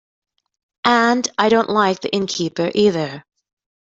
[0.85, 3.23] And I don't like the innkeeper either.